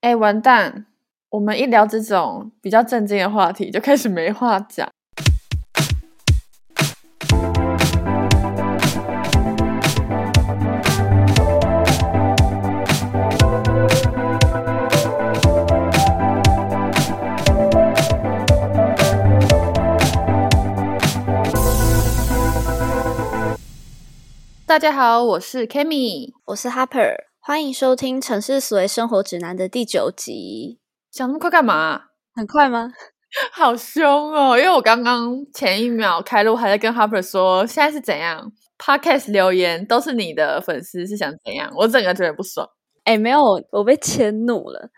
[0.00, 0.86] 哎，完蛋！
[1.28, 4.88] 我们一聊这种比较正经的话题，就开始没话讲。
[24.64, 27.16] 大家好，我是 Kimi，我是 Harper，
[27.48, 30.80] 欢迎收听《城市思维生活指南》的第九集。
[31.10, 31.98] 想那么快干嘛？
[32.34, 32.92] 很快吗？
[33.52, 34.54] 好凶哦！
[34.58, 41.72] 因为我刚刚前一秒开录还在跟 Harper 说，现在是怎样？Podcast 留言都是你的粉丝是想怎样？
[41.74, 42.68] 我整个觉得不爽。
[43.04, 43.40] 哎，没有，
[43.72, 44.90] 我被迁怒了。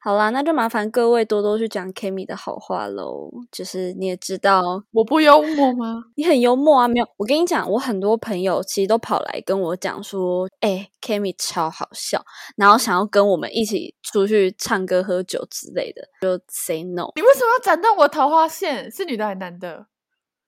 [0.00, 3.30] 好啦，那就麻烦各位多多去讲 Kimi 的好话喽。
[3.50, 4.62] 就是你也知道，
[4.92, 6.04] 我不幽默吗？
[6.14, 6.86] 你很幽默啊！
[6.86, 12.24] 没有，我跟你讲，我很多朋友其实都跑来跟我讲说，哎，Kimi 超好笑，
[12.56, 17.08] 然后想要跟我们一起出去唱歌、喝酒之类的，就 say no。
[17.16, 18.90] 你为什么要斩断我桃花线？
[18.90, 19.86] 是女的还是男的？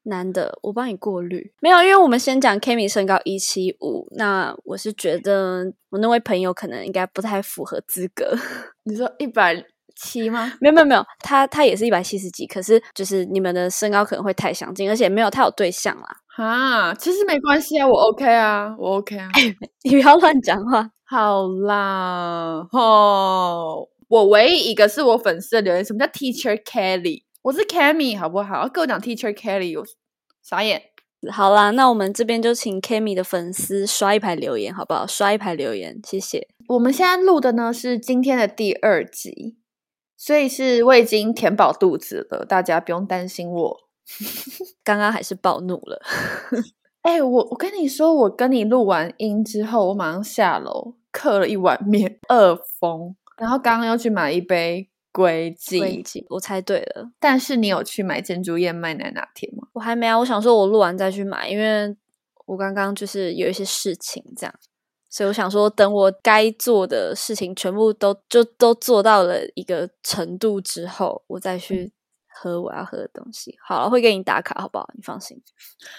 [0.04, 1.52] 男的，我帮你过滤。
[1.60, 8.36] 没有，因为我们先讲 Kimi 身高一七五，那我是觉得我那位朋友可能应该不太符合资格。
[8.84, 9.64] 你说一百
[9.96, 10.52] 七吗？
[10.60, 16.16] 没有没有没有，他他也是一百七十几，可是就是你们的身高可能会太相近，而且没有他有对象啦。
[16.36, 19.28] 啊，其实没关系啊，我 OK 啊，我 OK 啊。
[19.82, 20.90] 你不要乱讲话。
[21.04, 27.24] 好啦，哦，我唯一一个是我粉丝的留言，什么叫 Teacher Kelly？
[27.42, 28.68] 我是 Kami，好不好？
[28.68, 29.86] 跟我讲 Teacher Kelly，我
[30.42, 30.82] 傻眼。
[31.32, 35.06] 好啦，那我们这边就请 Kami 的粉丝刷一排留言，好不好？
[35.06, 36.46] 刷一排留言，谢谢。
[36.68, 39.56] 我们现在录的呢是今天的第二集，
[40.18, 43.76] 所以是我已经填饱肚子了，大家不用担心我。
[44.84, 46.02] 刚刚还是暴怒了。
[47.00, 53.16] 哎，我我跟你说，我跟你录完音之后，我马上下楼刻了一碗面，饿疯。
[53.38, 54.90] 然后刚刚又去买一杯。
[55.12, 57.10] 归记，我猜对了。
[57.18, 59.68] 但是你有去买珍珠燕麦奶拿铁吗？
[59.72, 61.96] 我还没啊，我想说我录完再去买，因为
[62.46, 64.54] 我刚刚就是有一些事情这样，
[65.08, 71.92] 所以我想说等我该做的事情全部都就都做到了一个程度之后，我再去
[72.42, 73.54] 喝我要喝的东西。
[73.62, 74.88] 好了，会给你打卡，好不好？
[74.94, 75.38] 你放心。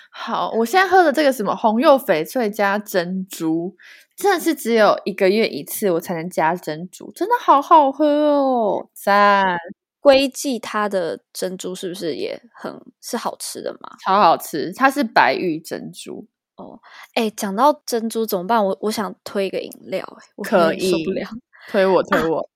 [0.09, 3.75] 好，我现在喝的这个什么红柚翡翠加珍珠。
[4.17, 8.87] 真的是只有一个月一次，我才能加珍珠，真的好好喝哦！
[8.93, 9.57] 赞，
[9.99, 13.95] 龟记它的珍珠是不是也很是好吃的嘛？
[14.05, 16.79] 超好吃，它是白玉珍珠哦。
[17.15, 18.63] 哎，讲到珍珠怎么办？
[18.63, 21.27] 我我想推一个饮料，哎，可以受不了，
[21.71, 22.47] 推我推我。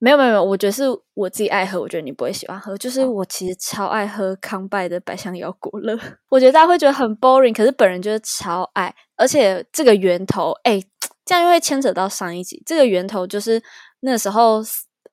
[0.00, 2.76] 没有没有没有，我觉得是我自己爱喝，我觉得你不会喜欢喝。
[2.78, 5.98] 就是我其实超爱喝康拜的百香摇果乐，
[6.30, 8.94] 我觉得大家会觉得很 boring，可是本人就是超爱。
[9.16, 10.80] 而且这个源头，哎，
[11.24, 12.62] 这样又会牵扯到上一集。
[12.64, 13.60] 这个源头就是
[14.00, 14.62] 那时候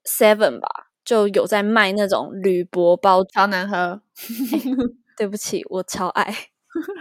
[0.06, 0.68] Seven 吧，
[1.04, 4.02] 就有在卖那种铝箔包，超难喝。
[5.18, 6.26] 对不起，我超爱，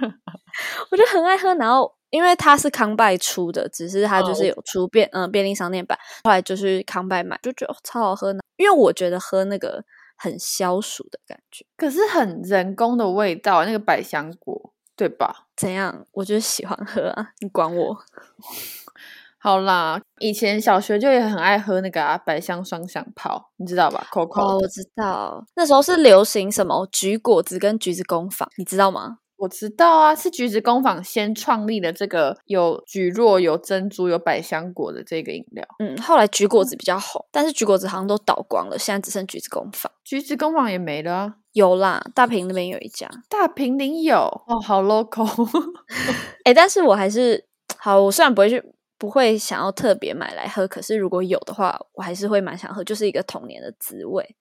[0.91, 1.95] 我就很爱喝，然后。
[2.15, 8.39] 因为它是康拜出的，只是它就是有出便嗯便利商店版，后来就是康拜买，就觉得超好喝呢。
[8.57, 9.83] 因为我觉得喝那个
[10.17, 15.47] 很消暑的感觉，可是很人工的味道，那个百香果，对吧？
[15.57, 16.07] 怎样？
[16.13, 17.99] 我就喜欢喝啊，你管我？
[19.43, 29.19] 好啦，以前小学就也很爱喝那个啊百香双响炮，你知道吧？Coco，哦，我知道，那时候是流行什么橘果子跟橘子工坊，你知道吗？
[29.37, 35.67] 我知道啊，是橘子工坊先创立的这个有橘若、有珍珠、有百香果的这个饮料。
[35.81, 39.91] 嗯，后来橘果子比较红，但是橘果子好像都倒光了，现在只剩橘子工坊。
[40.05, 45.27] 橘子工坊也没了，有啦，大平那边有一家，大平林有哦，好 local。
[46.45, 47.45] 哎，但是我还是
[47.79, 48.63] 好，我虽然不会去，
[48.97, 54.37] 不会想要特别买来喝，可是如果有的话，我还是会蛮想喝，就是一个童年的滋味。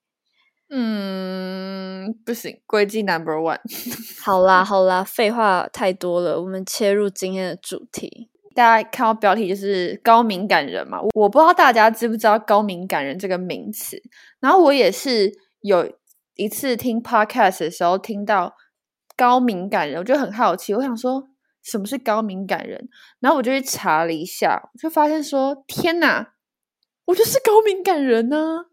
[0.76, 3.60] 嗯，不行，规矩 number one。
[4.20, 8.28] 好啦，好啦，废话太多了，我们切入今天的主题。
[8.56, 10.98] 大家看到标题就是高敏感人嘛？
[11.14, 13.96] 我不知道大家知不知道高敏感人这个名词。
[14.40, 15.92] 然后我也是有
[16.34, 18.54] 一次听 podcast 的时候听到
[19.16, 21.28] 高敏感人，我就很好奇，我想说
[21.62, 22.88] 什么是高敏感人？
[23.20, 26.34] 然后我就去查了一下，就发现说天哪，
[27.04, 28.66] 我就是高敏感人呢。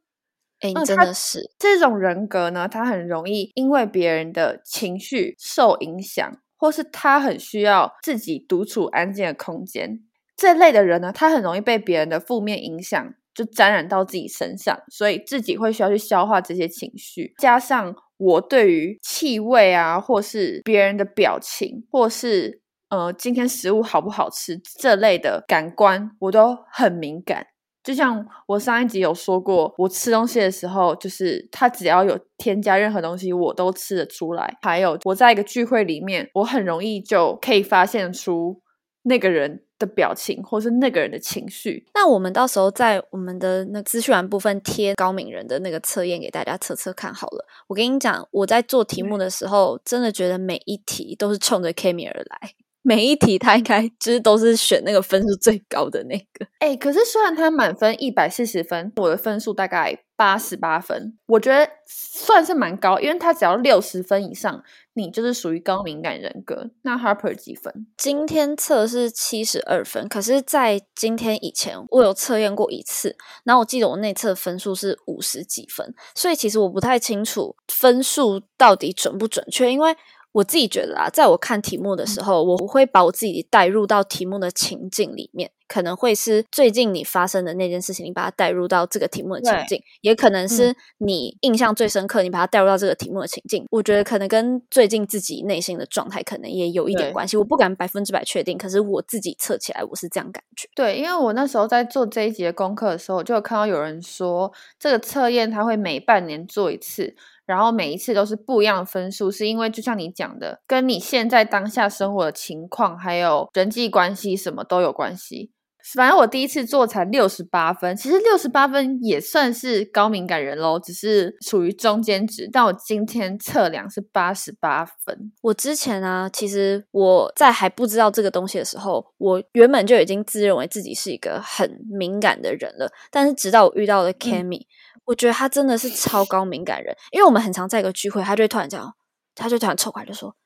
[0.62, 10.00] 哎，真的是这种人格呢，他很容易因为别人的情绪受影响，或是他很需要自己独处安静的空间。
[10.38, 17.34] 这类的人呢，他很容易被别人的负面影响就沾染到自己身上，所以自己会需要去消化这些情绪。
[17.38, 27.48] 加上我对于气味啊，或是别人的表情，或是呃今天食物好不好吃这类的感官，我都很敏感。
[27.84, 34.58] 就像我上一集有说过，我吃东西的时候，就是他只要有添加任何东西，我都吃得出来。
[34.62, 38.62] 还有我在一个聚会里面，我很容易就可以发现出
[39.04, 41.88] 那个人的表情，或是那个人的情绪。
[41.96, 47.46] 那我们到时候在我们的那资讯栏部分贴高敏人的那个测验给大家测测看好了。
[47.68, 52.54] 我跟你讲，我在做题目的时候，真的觉得每一题都是冲着 Kimi 而来。
[52.84, 56.48] 每一题他应该就是都是选那个分数最高的那个。
[56.60, 64.64] 哎，可是虽然他满分一百四十分，我的分数大概八十八分，我觉得算是蛮高，因为他只要六十分以上，
[64.94, 66.72] 你就是属于高敏感人格。
[66.82, 67.86] 那 Harper 几分？
[67.98, 79.96] 今天测是七十二分，可是，在今天以前我有测验过一次，然后我记得我那次分数是五十几分，所以其实我不太清楚分数到底准不准确，因为。
[80.34, 93.66] 我自己觉得啊，在我看题目的时候，我会把我自己带入到题目的情境里面，可能会是最近你发生的那件事情，你把它带入到这个题目的情境，也可能是你印象最深刻，你把它带入到这个题目的情境。
[93.72, 97.36] 我觉得可能跟最近自己内心的状态可能也有一点关系。
[97.36, 100.70] 我不敢百分之百确定，可是我自己测起来我是这样感觉。
[100.74, 107.16] 对，因为我那时候在做这一节功课的时候，就有看到有人说，这个测验它会每半年做一次。
[107.52, 115.52] 然后每一次都是不一样的分数，是因为就像你讲的，跟你现在当下生活的情况，还有人际关系什么都有关系。
[115.94, 122.50] 反正我第一次做才六十八分，其实六十八分也算是高敏感人喽，只是属于中间值。
[122.52, 125.32] 但我今天测量是八十八分。
[125.42, 132.92] 我之前啊，其实我在还不知道这个东西的时候，我原本就已经自认为自己是一个很敏感的人了。
[133.10, 134.62] 但是直到我遇到了 Cammy。
[135.06, 138.94] 我觉得他真的是超高敏感人，因为我们很常在一个聚会，他就会突然这样，
[139.34, 140.41] 他就突然凑过来就说：“哎，不不不不不。”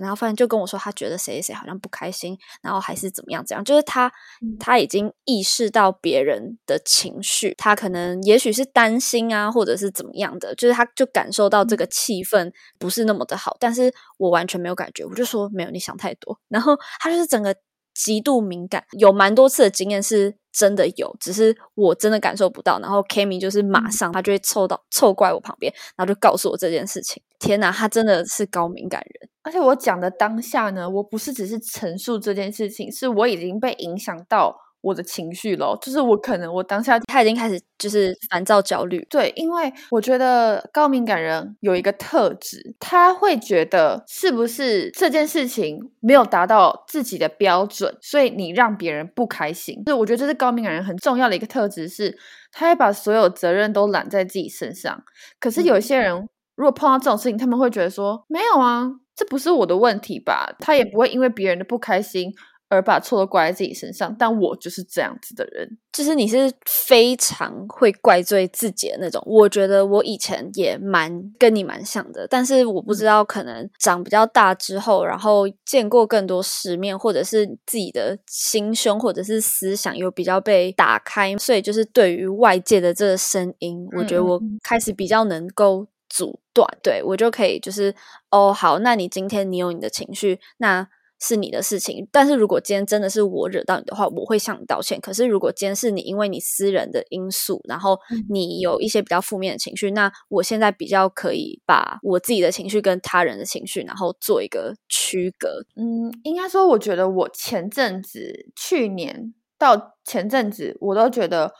[0.00, 4.10] 然后反正就跟我说，他觉得谁谁谁好像不开心，然后还是怎么样怎样，就是他
[4.58, 16.38] 他已经意识到别人的情绪，他可能也许是担心啊，或者是怎么样的，就是他就感受到这个气氛不是那么的好，但是我完全没有感觉，我就说没有，你想太多。
[16.48, 17.54] 然后他就是整个
[17.98, 20.36] 极度敏感，有蛮多次的经验是。
[20.50, 22.80] 真的有，只是我真的感受不到。
[22.80, 27.22] 然后 Kimi 就是马上他就会凑到凑过来我旁边，然后就告诉我这件事情。
[27.38, 29.30] 天哪，他真的是高敏感人。
[29.42, 34.56] 而且我讲的当下呢，我不是只是陈述这件事情，是我已经被影响到。
[34.80, 49.82] 我的情绪咯，就是我可能我当下他已经开始就是烦躁焦虑，对，因为我觉得高敏感人有一个特质，他会觉得是不是这件事情没有达到自己的标准，所以你让别人不开心。
[49.84, 52.16] 就我觉得这是高敏感人很重要的一个特质，是
[52.52, 55.02] 他会把所有责任都揽在自己身上。
[55.40, 60.54] 可是有些人如果碰到这种事情，他们会觉得说没有啊，这不是我的问题吧？
[60.60, 62.32] 他也不会因为别人的不开心。
[62.68, 69.22] 而把错都怪在自己身上，但我就是这样子的人，就是你是非常会怪罪自己的那种。
[69.24, 87.94] 我觉得我以前也蛮跟你蛮像的，但是我不知道可能长比较大之后，然后见过更多世面，或者是自己的心胸或者是思想有比较被打开，所以就是对于外界的这个声音，我觉得我开始比较能够阻断，对我就可以就是
[88.30, 90.86] 哦好，那你今天你有你的情绪，那。
[91.20, 95.00] 是你的事情，但是如果今天真的是我惹到你的话，我会向你道歉。
[95.00, 97.98] 可是如果今天是你因为你私人的因素，然后
[98.28, 105.64] 你有一些比较负面的情绪，那我现在比较可以把我自己的情绪跟他人的情绪，然后做一个区隔。
[105.76, 111.52] 嗯，应该说，我觉得我前阵子、去年到前阵子，我都觉得。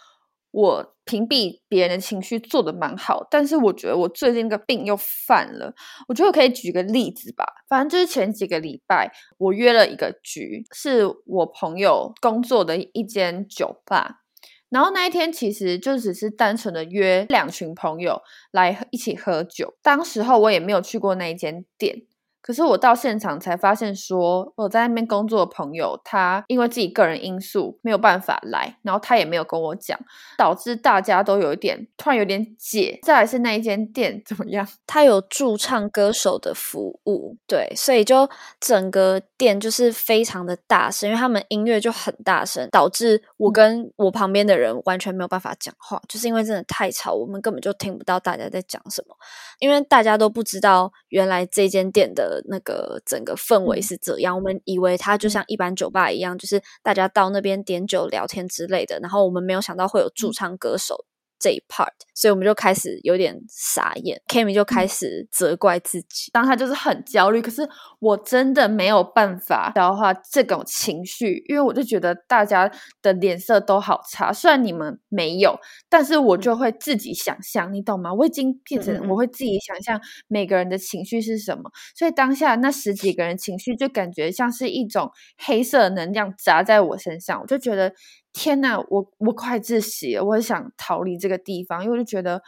[0.58, 5.72] 我屏蔽别人的情绪做的蛮好，但是我觉得我最近那个病又犯了。
[6.08, 14.22] 我觉得我可以举个例子吧，反正就是前几个礼拜，我约了一个局，是我朋友工作的一间酒吧，
[14.68, 19.74] 然后那一天其实就只是单纯的约两群朋友来一起喝酒。
[19.80, 22.02] 当时候我也没有去过那一间店。
[22.40, 29.98] 可是我到现场才发现，说我在那边工作的朋友，他因为自己个人因素没有办法来，然后他也没有跟我讲，
[30.38, 32.98] 导致大家都有一点突然有点解。
[33.02, 34.66] 再来是那一间店怎么样？
[34.86, 38.30] 他有驻唱歌手的服务，对，所以就
[38.60, 49.14] 整个店就是非常的大声，因为他们音乐就很大声，导致我跟我旁边的人完全没有办法讲话，就是因为真的太吵，我们根本就听不到大家在讲什么，
[49.58, 52.27] 因为大家都不知道原来这间店的。
[52.48, 58.98] 那个整个氛围是这样，我们以为它就像一般酒吧一样，就是大家到那边点酒聊天之类的。
[59.00, 61.04] 然后我们没有想到会有驻唱歌手
[61.38, 67.68] 这一 part，所以我们就开始有点傻眼，Kimi 就开始责怪自己，当他就是很焦虑，可是
[68.00, 78.12] 我真的没有办法消化这种情绪，因为我就觉得大家的脸色都好差，虽然你们没有，但是我就会自己想象，你懂吗？
[78.12, 87.92] 我已经变成我会自己想象每个人的情绪是什么，所以当下那十几个人情绪就感觉像是一种黑色能量砸在我身上，我就觉得。
[88.38, 90.24] 天呐，我我快窒息了！
[90.24, 92.40] 我很想逃离这个地方，因为我就觉得，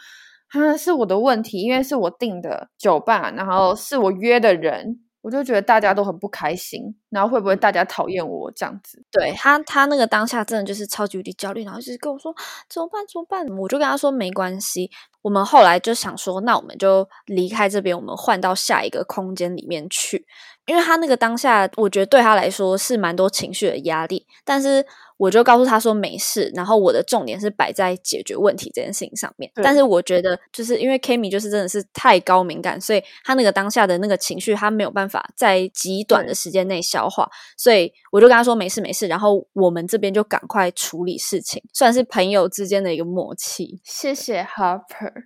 [0.53, 9.03] 啊，是我的问题，因为是我订的酒吧，然后是我约的人，我就觉得大家都很不开心，然后会不会大家讨厌我这样子？
[9.11, 12.33] 对他，他那个当下真的就是超级无敌焦虑，然后就是跟我说
[12.69, 13.05] 怎么办？
[13.05, 13.45] 怎么办？
[13.57, 14.89] 我就跟他说没关系。
[15.21, 20.25] 我们后来就想说，那我们就离开这边，我们换到下一个空间里面去，
[20.65, 24.85] 因为他那个当下，我觉得对他来说是蛮多情绪的压力，但是。
[25.21, 29.51] 我就告诉他说没事，然后我的重点是摆在解决问题这件事情上面。
[29.53, 37.29] 但是我觉得，就是因为 Kimi 就是真的是太高敏感，所以他那个当下的那个情绪，他没有办法在极短的时间内消化。
[37.55, 43.79] 所以我就跟他说没事没事，然后我们这边就赶快处理事情，算是朋友之间的一个默契。
[43.83, 45.25] 谢谢 Harper，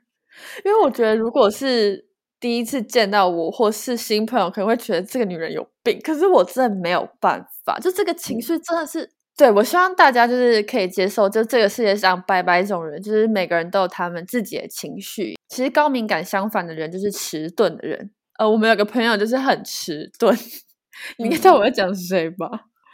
[0.65, 2.05] 因为我觉得如果是
[2.41, 5.97] 第一次见到我或是新朋友，可能会觉得这个女人有病。
[6.03, 9.14] 可是我真的没有办法，就这个情绪真的是。
[9.37, 15.35] 对，我希望大家就是可以接受，就这个世界上百百种人，就是每个人都有他们自己的情绪。
[15.49, 18.11] 其实高敏感相反的人就是迟钝的人。
[18.39, 20.33] 呃，我们有个朋友就是很迟钝，
[21.19, 22.47] 你知道我在讲谁吧？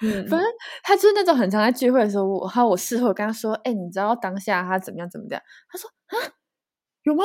[0.04, 0.42] 嗯，反正
[0.82, 5.40] 他就是那种很常在聚会的时候，我还有我事后跟他说：“哎，你知道当下他怎么样怎么样？”
[5.72, 6.34] 他说：“啊，
[7.04, 7.24] 有吗？”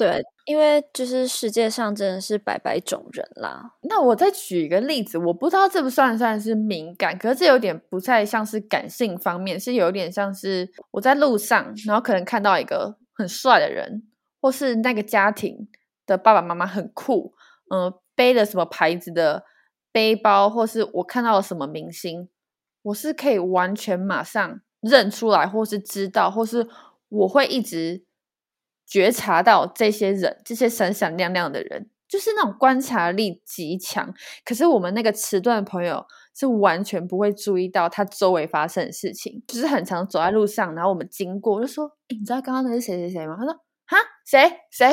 [0.00, 3.74] 对，因为就是世界上真的是百百种人啦。
[3.82, 14.02] 那我再举一个例子，我不知道这不算算是敏感，可是这有点不太像是感性方面，是有点像是我在路上，然后可能看到一个很帅的人，
[14.40, 15.68] 或是那个家庭
[16.06, 17.34] 的爸爸妈妈很酷，
[17.70, 19.44] 嗯，背了什么牌子的
[19.92, 22.30] 背包，或是我看到了什么明星，
[22.84, 26.66] 我是可以完全马上认出来，或是知道，或是
[27.10, 28.06] 我会一直。
[28.90, 34.12] 觉察到这些人，这些闪闪亮亮的人，就是那种观察力极强。
[34.44, 36.04] 可是我们那个迟钝的朋友
[36.34, 43.52] 是完全不会注意到他周围发生的事情，就是很常走在路上，然后我们经过，就说：“你知道刚刚那是谁谁谁吗？”他说
[43.86, 44.88] ：“哈，谁谁？”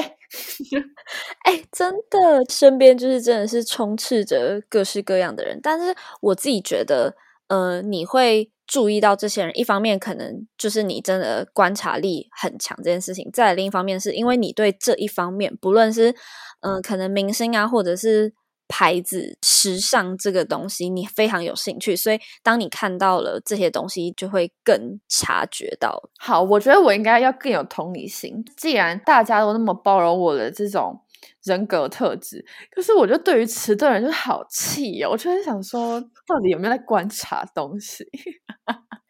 [1.46, 5.60] 哎，真的，身边就是真的是充斥着各式各样的人。
[5.64, 7.16] 但是我自己觉得，
[7.48, 8.52] 呃，你会。
[8.68, 16.14] 注意到这些人，一方面可能就是你真的观察力很强这件事情；再另一方面，是因为你对这一方面，不论是
[16.60, 18.34] 嗯，可能明星啊，或者是
[18.68, 26.10] 牌子、时尚这个东西，你非常有兴趣，所以当你看到了这些东西，就会更察觉到。
[26.20, 28.44] 好，我觉得我应该要更有同理心。
[28.58, 31.00] 既然大家都那么包容我的这种。
[31.48, 38.06] 人格特质，可是我觉得对于迟钝人就好气哦，我就在想说，到底有没有在观察东西？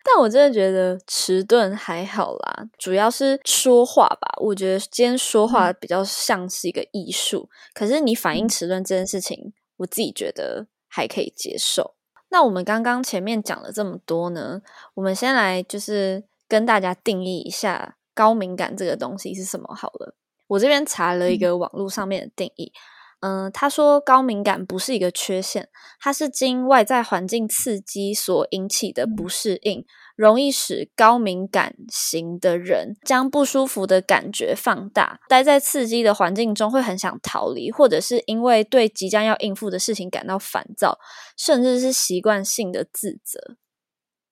[0.06, 4.38] 但我真的觉得迟钝还好啦，主要是说话吧。
[4.42, 11.96] 我觉得今天说话比较像是一个艺术，可是你反应迟钝这件事情，我自己觉得还可以接受。
[12.30, 14.62] 那我们刚刚前面讲了这么多呢，
[14.94, 20.16] 我们先来就是跟大家定义一下高敏感这个东西是什么好了。
[20.48, 22.72] 我这边查了一个网络上面的定义，
[23.20, 29.84] 嗯，他说高敏感不是一个缺陷，它是经外在环境刺激所引起的不适应，
[30.16, 41.00] 容易使高敏感型的人将不舒服的感觉放大，待在刺激的环境中会很想逃离，或者是因为对即将要应付的事情感到烦躁，
[41.36, 43.58] 甚至是习惯性的自责。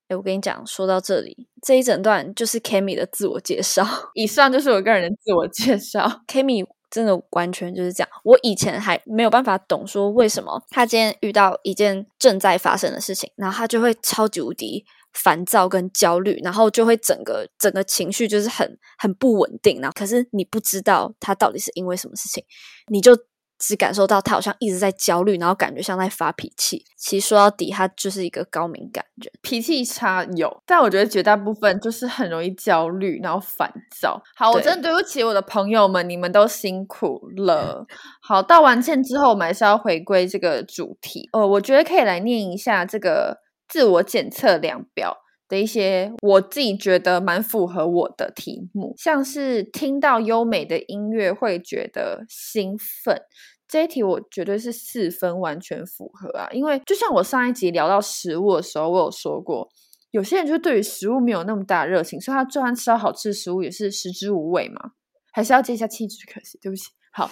[0.07, 3.83] 哎，我跟你讲，说到这里，这一整段就是 Kimi 的自我介绍。
[4.13, 6.21] 以上就是我个人的自我介绍。
[6.27, 8.09] Kimi 真的完全就是这样。
[8.23, 19.81] 我以前还没有办法懂，说为什么他今天遇到一件正在发生的事情，然后他就会超级无敌烦躁跟焦虑，然后就会整个整个情绪就是很很不稳定。
[19.81, 22.43] 然后，可是你不知道他到底是因为什么事情，
[22.91, 23.17] 你就。
[23.57, 26.85] 只感受到他好像一直在焦虑，然后感觉像在发脾气。
[26.97, 33.71] 其实说到底，他就是一个高敏感人，脾气差有，但我觉得绝大部分就是很容易焦虑，然后烦
[34.01, 34.21] 躁。
[34.35, 37.85] 好，我真的对不起我的朋友们，你们都辛苦了。
[38.21, 41.29] 好，道完歉之后，我们还是要回归这个主题。
[41.31, 45.15] 哦，我觉得可以来念一下这个自我检测量表
[45.47, 53.21] 的一些我自己觉得蛮符合我的题目，像是听到优美的音乐会觉得兴奋。
[53.67, 56.47] 这一题我绝对是四分，完全符合啊！
[56.51, 59.67] 因为就像我上一集聊到食物的时候，我有说过，
[60.11, 64.91] 有些人就对于食物没有那么大热情，所以他就算吃到好吃的食物，也是食之无味嘛。
[65.33, 66.91] 还是要接一下气质，可惜，对不起。
[67.11, 67.29] 好，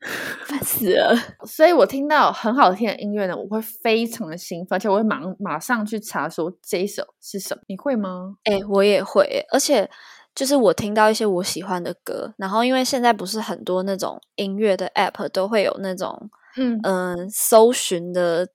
[0.46, 1.16] 烦死了。
[1.46, 7.62] 所以我听到很好听的音乐呢，我会非常的兴奋，而且我会马马上去查说这一首是什么。
[7.66, 8.36] 你会吗？
[8.44, 9.88] 哎，我也会，而且
[10.34, 18.48] 就是我听到一些我喜欢的歌，然后因为现在不是很多那种音乐的 app 都会有那种嗯嗯搜寻的。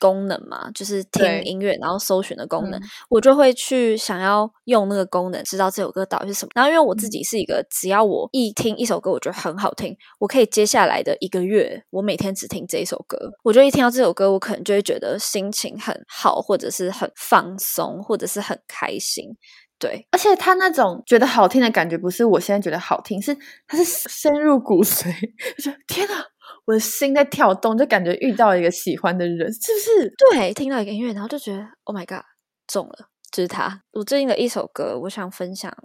[0.00, 6.50] 功能嘛，就是听音乐然后搜寻的功能，我就会去想要用那个功能，知道这首歌到底是什么。
[6.54, 13.18] 然后因为我自己是一个，只要我一听一首歌，我觉得很好听，我可以接下来的一个月，我每天只听这一首歌。
[13.44, 19.36] 我就一听到这首歌，我可能就会觉得心情很好，或者是很放松，或者是很开心。
[19.78, 23.34] 对，而且他那种觉得好听的感觉，不是我现在觉得好听，是
[23.66, 25.10] 他是深入骨髓，
[25.62, 26.22] 就天哪！
[26.70, 30.14] 我的心在跳动，就感觉遇到一个喜欢的人， 是不是？
[30.30, 32.24] 对，听到一个音乐，然后就觉得 Oh my God，
[32.68, 33.82] 中了，就是他。
[33.90, 35.76] 我最近的一首歌，我想分享，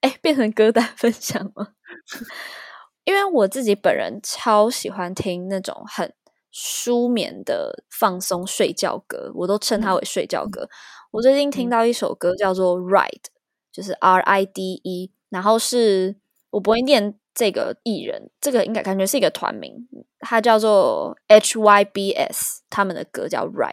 [0.00, 1.68] 哎，变成歌单分享吗？
[3.04, 6.12] 因为我自己本人超喜欢听那种很
[6.50, 10.68] 舒眠的放松睡觉歌，我都称它为睡觉歌。
[11.12, 13.06] 我最近听到一首歌叫做《Ride》，
[13.70, 16.16] 就是 R I D E，然后是
[16.50, 17.16] 我不会念。
[17.34, 19.74] 这个艺人，这个应该感觉是一个团名，
[20.20, 23.72] 他叫做 HYBS，他们的歌叫《Ride》，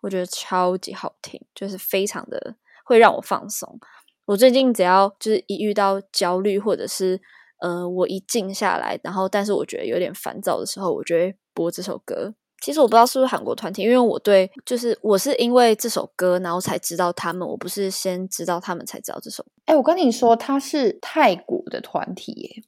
[0.00, 3.78] 我觉得超级好听，就是非常的会让我放松。
[4.26, 7.20] 我最近只要就是一遇到焦虑，或者是
[7.60, 12.34] 呃，我一静下来，然后但是我觉得有点烦躁的时候，我就会播这首歌。
[12.60, 19.46] 其实我不知道是不是韩国团体，因为我对就是我是因为这首歌，然后才知道他们，我不是先知道他们才知道这首。
[19.66, 22.62] 哎，我跟你说，他是泰国的团体耶。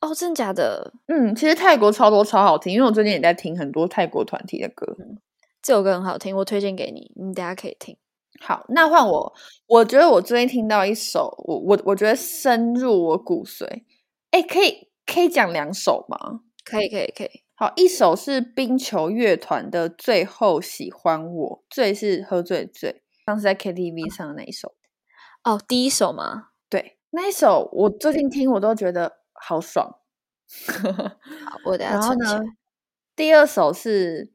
[0.00, 0.92] 哦，真的假的？
[1.08, 4.96] 嗯，其实泰国超多超好听，因为我最近也在听很多泰国团体的歌。
[5.60, 7.96] 这首歌很好听，我推荐给你，你等下可以听。
[8.40, 9.32] 好，那换我，
[9.66, 13.66] 我觉得我最近听到一首，我我我觉得深入我骨髓。
[14.30, 16.42] 哎，可以可以讲两首吗？
[16.64, 17.42] 可以可以可以。
[17.56, 24.74] 好，一首是冰球乐团的《最后喜欢我》，醉是喝醉醉，当时在 KTV 上的那一首。
[25.42, 26.50] 哦，第一首吗？
[26.70, 29.17] 对，那一首我最近听，我都觉得。
[29.40, 29.98] 好爽，
[31.46, 31.94] 好我等下。
[31.94, 32.40] 然后呢？
[33.16, 34.32] 第二首是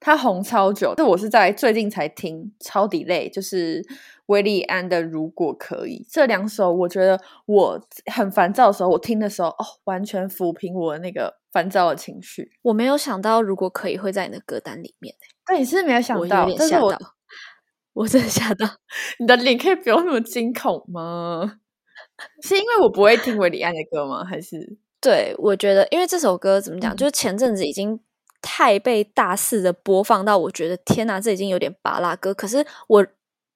[0.00, 3.80] 他红超久，这我是在最近才听，超底累，就是
[4.26, 6.04] 维利安的《如果可以》。
[6.10, 7.80] 这两首我觉得我
[8.12, 12.50] 很烦躁的时候，我听的时候，哦，完全抚平我那个烦躁的情绪。
[12.62, 15.14] 我没有想到《如果可以》会在你的歌单里面，
[15.46, 16.98] 对，你是没有想到，但是我
[17.94, 18.66] 我真的吓到，
[19.20, 21.60] 你的脸可以不用那么惊恐吗？
[22.42, 24.24] 是因为我不会听韦礼安的歌吗？
[24.24, 28.00] 还是 对我觉得，因为这首歌怎么讲，就是前阵子已经
[28.40, 32.32] 太被大肆的播放到，我觉得天哪，这已经有点拔拉歌。
[32.32, 33.06] 可是我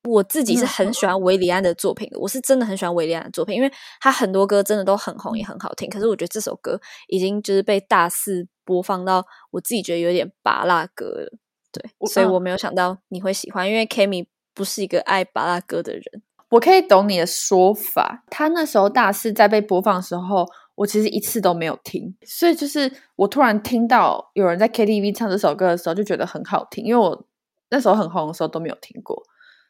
[0.05, 5.89] 我自己是很喜欢韦礼安的作品的，我是真的很喜欢韦礼安的作品，因为他很多歌真的都很红，也很好听。
[5.89, 11.39] 可是我觉得这首歌已经就是被大肆播放到，我自己觉得有点拔拉歌了。
[11.73, 16.03] 对，所以我没有想到你会喜欢，因为 Kimi 不是一个爱拔拉歌的人。
[16.51, 18.25] 我可以懂你的说法。
[18.31, 26.85] 他那时候大四在被播放的时候，我其实一次都没有听，所以就是我突然听到有人在 KTV 唱这首歌的时候，就觉得很好听。
[26.85, 27.25] 因为我
[27.71, 29.23] 那时候很红的时候都没有听过。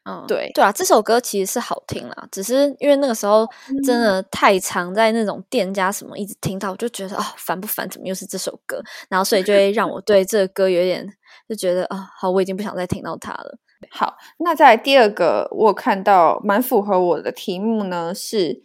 [0.04, 3.46] 嗯，对对啊，这首歌其实是好听啦，只是因为那个时候
[3.84, 7.86] 真的太常在那种店家什么一直听到，我就觉得哦烦不烦？
[7.90, 8.80] 怎么又是这首歌？
[9.10, 11.06] 然后所以就会让我对这个歌有点
[11.46, 13.58] 就觉得啊，好，我已经不想再听到它了。
[13.90, 18.62] 好，那在第二个，我看到蛮符合我的题目呢，是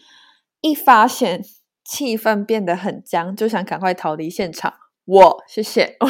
[0.61, 1.43] 一发现
[1.83, 4.73] 气氛变得很僵，就想赶快逃离现场。
[5.05, 6.07] 我谢谢， 我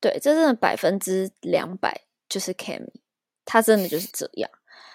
[0.00, 2.92] 对，这真的百分之两百就是 Cammy，
[3.44, 4.50] 他真的就是这样，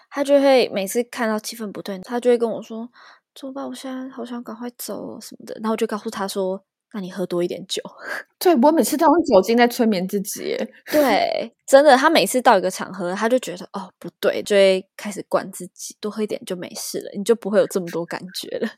[0.10, 2.89] 他就会每次看到气氛不对，他就会跟我说
[3.34, 3.65] ：“怎么办？
[3.65, 6.63] 我现在好想赶快走什么的。”然后我就告诉他说。
[6.93, 7.82] 那你喝多一点酒，
[8.39, 10.58] 对我每次都用酒精在催眠自己。
[10.91, 18.69] 对，真的，他每次到一个场合，他就觉得哦不对，就会开始管自己，多喝一点就没事了，你就不会有这么多感觉了。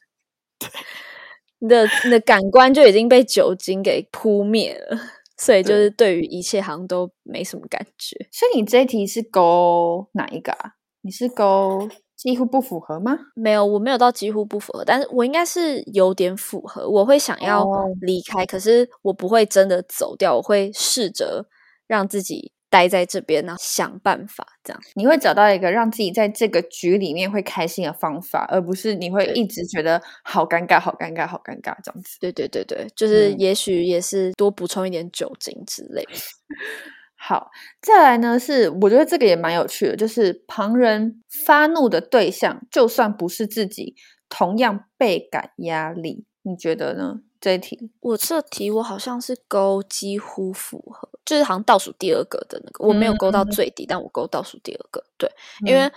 [1.60, 5.00] 你的你的感官就已经被酒精给扑灭了，
[5.38, 8.18] 所以就是对于一切好像都没什么感觉。
[8.32, 10.74] 所以你这一题是勾哪一个啊？
[11.02, 11.90] 你是勾？
[12.16, 13.18] 几乎不符合吗？
[13.34, 16.88] 没有，我没有到几乎不符合，但是我应该是有点符合。
[16.88, 17.66] 我会想要
[18.00, 21.44] 离开，可是我不会真的走掉，我会试着
[21.88, 24.80] 让自己待在这边，然后想办法这样。
[24.94, 32.20] 你会找到一个让自己在这个局里面会开心的方法，而不是你会一直觉得好尴尬、好尴尬、好尴尬这样子。
[32.20, 36.08] 对对对对，就是也许也是多补充一点酒精之类。
[37.24, 43.96] 好，再来呢是我觉得这个也蛮有趣的，就是旁人发怒的对象，就算不是自己，
[44.28, 46.26] 同样倍感压力。
[46.42, 47.20] 你觉得呢？
[47.40, 55.04] 这一题，我这题我好像是勾几乎符合，就是好像倒数第二个的那个，我没有勾到最低，但我勾倒数第二个。
[55.18, 55.30] 对，
[55.66, 55.92] 因为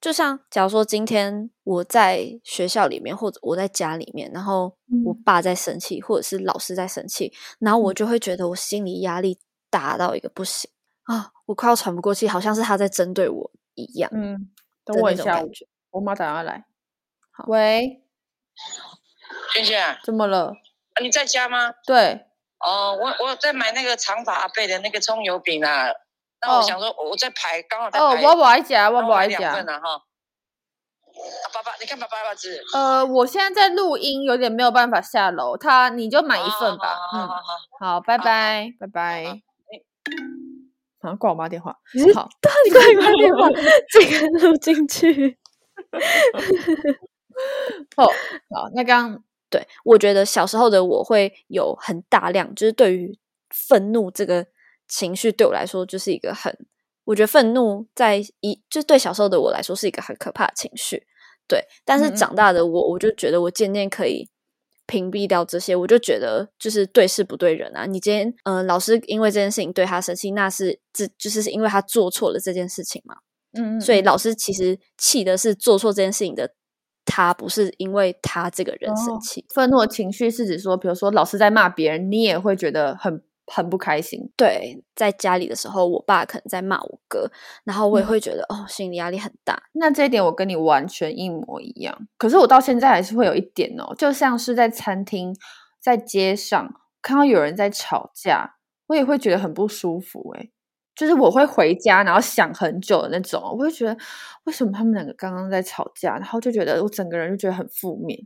[0.00, 4.74] 就像假如说今天我在学校里面，或者我在家里面，然后
[5.04, 9.38] 我爸在生气，或者是老师在生气，然后我就会觉得我心理压力。
[9.74, 10.70] 大到一个不行
[11.02, 11.32] 啊！
[11.46, 14.08] 我快要喘不过气，好像是他在针对我一样。
[14.14, 14.48] 嗯，
[14.84, 15.42] 等我一下，
[15.90, 16.64] 我妈打电话来。
[17.32, 18.04] 好，喂，
[19.52, 20.52] 萱萱，怎么了？
[20.94, 21.72] 啊，你在家吗？
[21.84, 22.26] 对。
[22.60, 25.88] 哦，我我在买那个长发阿贝的那个葱油饼啊。
[26.40, 28.04] 那我想说，我在排，刚好在排。
[28.04, 29.36] 哦，我不爱夹，我不爱吃。
[29.36, 30.04] 两份了哈。
[31.52, 32.62] 爸爸，你看爸爸爸吃。
[32.72, 35.56] 呃，我现在在录音，有点没有办法下楼。
[35.56, 36.96] 他，你就买一份吧。
[37.12, 37.42] 嗯，好，
[37.80, 39.42] 好，拜拜，拜拜。
[41.04, 41.70] 好像挂我妈电话。
[42.14, 42.28] 好，
[42.66, 43.48] 你挂你妈电话，
[43.92, 45.38] 这个录进去。
[47.96, 48.04] 哦，
[48.50, 53.18] 好，那刚对我觉得小时候的我会有很大量，就是对于
[53.50, 54.46] 愤怒这个
[54.88, 56.56] 情绪，对我来说就是一个很，
[57.04, 61.06] 我觉得愤怒在一，就是对小时候的我来说是一个很可怕的情绪。
[61.46, 64.30] 对，但是长大的我，我就觉得我渐渐可以。
[64.86, 67.86] 屏蔽掉这些，我就觉得就是对事不对人啊！
[67.86, 73.16] 你今天，嗯，老师因为这件事情对他生气，那是这就是因为他做错了这件事情嘛？
[73.58, 76.54] 嗯，所以老师其实气的是做错这件事情的
[77.04, 79.44] 他，不是因为他这个人生气。
[79.54, 83.22] 愤怒的情绪是指说，比如说老师在骂别人，你也会觉得很。
[83.46, 84.30] 很不开心。
[84.36, 87.30] 对，在家里的时候，我爸可能在骂我哥，
[87.64, 89.62] 然后我也会觉得哦，心理压力很大。
[89.72, 92.08] 那这一点我跟你完全一模一样。
[92.16, 95.36] 可是我到现在还是会有一点哦，就像是在餐厅、
[95.80, 100.32] 在街上看到有人在吵架，我也会觉得很不舒服。
[100.34, 100.50] 诶
[100.96, 103.42] 就是我会回家，然后想很久的那种。
[103.42, 103.96] 我会觉得
[104.44, 108.16] 为什么他们两个刚刚在吵架，然后就觉得我整个人就觉得很负面。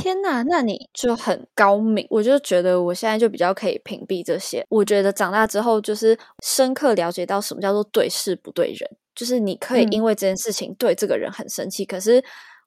[0.00, 2.06] 天呐，那你就很高明。
[2.10, 4.64] 我就觉得我现在就比较可以屏蔽这些。
[4.68, 8.90] 我觉得长大之后，就是深刻了解到什么叫做对事不对人。
[9.14, 12.22] 就是你可以因为这件事情对这个人很生气，可是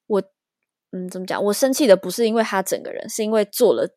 [0.07, 0.21] 我，
[0.91, 1.43] 嗯，怎么讲？
[1.43, 3.87] 我生气的不是因为他整个人，是因为做了。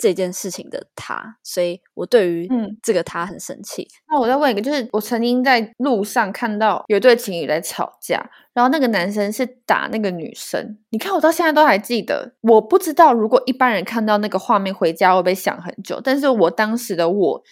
[0.00, 3.86] 这件事情的他，所以我对于嗯这个他很生气。
[4.08, 10.78] 那我再问一个，就是我曾经在路上看到有对情侣在吵架，然后那个男生是打那个女生。
[10.88, 12.32] 你看我到现在都还记得。
[12.40, 17.42] 我不知道如果一般人看到那个画面回家会不会想很久，但是我当时的我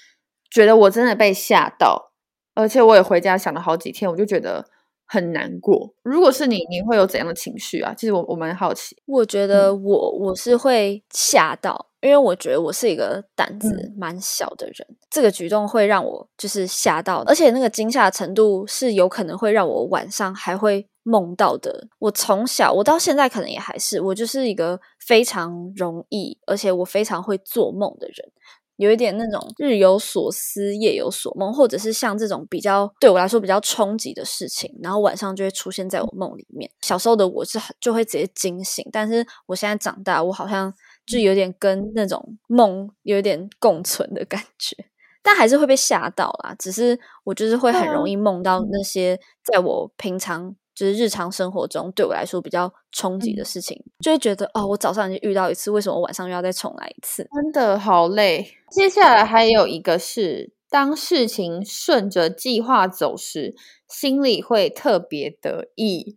[0.51, 2.13] 觉得我真的被吓到，
[2.55, 4.65] 而且我也回家想了好几天，我就觉得。
[5.09, 5.93] 很难过。
[6.03, 7.95] 如果是你，你会有怎样的情绪啊？
[7.97, 8.95] 其实我我蛮好奇。
[9.07, 14.87] 我觉得我我是会吓到，因为我觉得我是一个胆子蛮小的人。
[15.11, 21.89] 这个举动会让我就是吓到，而且那个惊吓程度是有可能会让我晚上还会梦到的。
[21.99, 28.31] 我从小我到现在可能也还是，我就是一个非常容易，而且我非常会做梦的人。
[28.79, 36.71] 有一点那种日有所思夜有所梦，或者是像这种比较对我来说比较冲击的事情，然后晚上就会出现在我梦里面。
[36.81, 40.73] 小时候的我是就会直接惊醒，但是我现在长大，我好像
[41.05, 44.77] 就有点跟那种梦有点共存的感觉，
[45.23, 46.55] 但还是会被吓到啦。
[46.59, 50.55] 只是我就是会很容易梦到那些在我平常。
[50.79, 57.29] 就是日常生活中对我来说比较冲击的事情，就会觉得哦，我早上已经遇到一次，为什么晚上又要再重来一次？
[57.35, 58.49] 真的好累。
[58.71, 63.57] 接下来还有一个是，当事情顺着计划走时，
[63.89, 66.17] 心里会特别得意。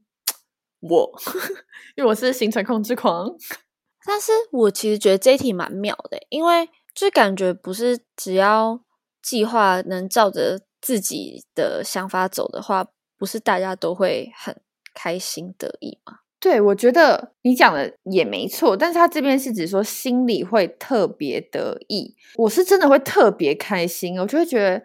[0.82, 1.12] 我，
[1.98, 3.36] 因为我是行程控制狂，
[4.06, 8.80] 但是我其实觉得这一题蛮妙的，因为就感觉不是只要
[9.24, 12.90] 计划能照着自己的想法走的话。
[13.22, 14.60] 不是大家都会很
[14.96, 16.22] 开心得意吗？
[16.40, 24.82] 对，我觉得你讲的也没错，但是他这边是指说心里会特别得意，我是真的会特别开心，我就会觉得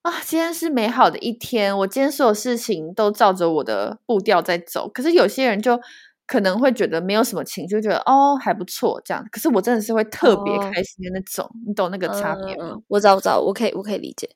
[0.00, 4.88] 啊，今天是美好的一天，我今天所有事情都照着我的步调在走。
[4.88, 5.78] 可是有些人就
[6.26, 9.22] 可能会觉得没有什么情绪，觉得哦还不错这样。
[9.30, 12.78] 可是我真的是会特别开心的那种，你懂那个差别吗？
[12.88, 14.30] 我知道，我知道，我可以，我可以理解。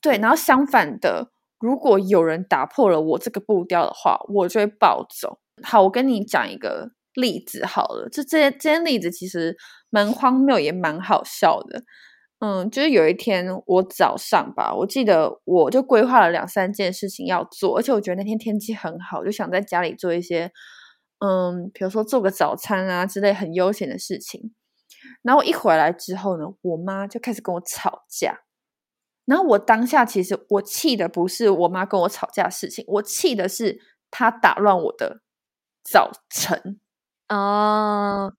[0.00, 1.32] 对，然后相反的。
[1.60, 5.38] 如果有人打破了我这个步调的话，我就会暴走。
[5.62, 9.56] 好，我跟你讲一个例子好了，这这这些例子其实
[9.90, 11.82] 蛮荒谬，也蛮好笑的。
[12.40, 20.52] 嗯，就是有一天我早上吧，我记得我就规划了两三件事情要做，而且我觉得那天天气很好，就想在家里做一些，
[21.18, 24.54] 嗯，比如说做个早餐啊之类很悠闲的事情。
[25.22, 28.38] 然后一回来之后呢，我妈就开始跟我吵架。
[29.28, 33.78] 然后我当下其实我气的不是我妈跟我吵架的事情，我气的是
[34.10, 35.20] 她打乱我的
[35.84, 36.80] 早晨。
[37.28, 38.32] 哦，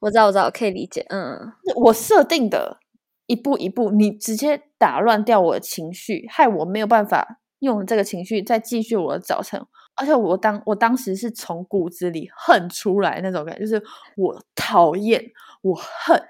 [0.00, 1.06] 我知道，我知道，可以理解。
[1.08, 1.54] 嗯，
[1.86, 2.76] 我设定的
[3.26, 9.64] 一步一步，你直接打乱掉我的情绪，害我没有办法用这个情绪再继续我的早晨。
[9.96, 13.82] 而且我当我当时是从骨子里恨出来那种感觉，就是
[14.16, 15.24] 我讨厌，
[15.62, 16.22] 我恨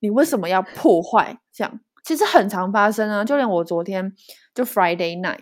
[0.00, 1.80] 你为什么要破坏这样？
[2.04, 4.12] 其实很常发生啊，就连我昨天
[4.54, 5.40] 就 Friday night，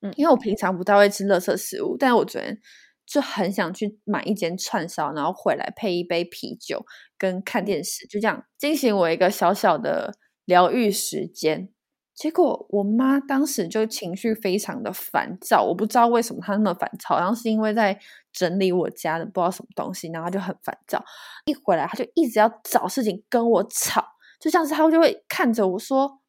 [0.00, 2.58] 嗯，因为我平常不太会吃垃圾食物，但是我昨天
[3.06, 6.84] 就很想去买一间串烧，然后回来配一杯啤酒
[7.16, 11.70] 跟看电视，就这样进行我一个小小的疗愈时间。
[12.14, 17.96] 结果我妈当时就情绪非常的烦躁，我不知道为什么她那么烦躁，好像是因为在
[18.32, 21.04] 整理我家的不知道什么东西，然后就很烦躁。
[21.44, 24.04] 一回来，她就一直要找事情跟我吵，
[24.40, 26.20] 就像是他就会看着我说：“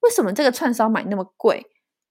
[0.00, 1.64] 为什么这个串烧买那么贵？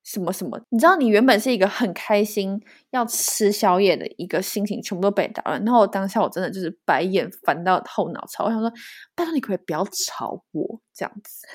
[0.03, 0.57] 什么什么？
[0.69, 5.61] 你知道，你原本是一个很开心要吃宵夜的一个心情，全部都被打乱。
[5.65, 8.71] 然后我当下我真的就是白眼翻到后脑勺，我想说：
[9.15, 11.47] 拜托你可不可以不要吵我这样子？”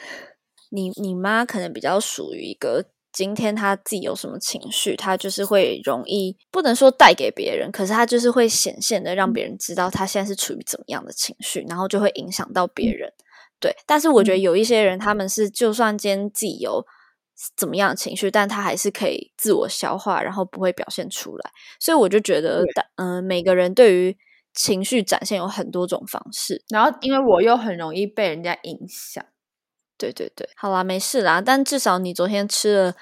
[0.70, 13.10] 你你妈可能比较属于一个，今天她自己有什么情绪，她就是会容易不能说带给别人，可是她就是会显现的让别人知道她现在是处于怎么样的情绪，然后就会影响到别人。
[13.62, 16.84] 对，但是我觉得有一些人，他们是就算今天自己有
[17.56, 21.50] 怎么样的情绪，但他还是可以自我消化，然后不会表现出来。
[21.78, 22.64] 所以我就觉得，
[22.96, 24.18] 嗯，每个人对于
[24.52, 29.24] 情绪展现有很多种方式，然后因为我又很容易被人家影响。
[29.96, 31.40] 对对对，好啦，没事啦。
[31.40, 32.94] 但至少你昨天吃了